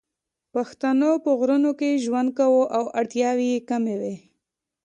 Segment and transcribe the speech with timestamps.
[0.53, 4.15] پښتنو په غرونو کې ژوند کاوه او اړتیاوې یې کمې وې